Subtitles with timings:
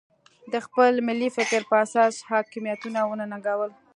[0.53, 3.71] د خپل ملي فکر په اساس حاکمیتونه وننګول.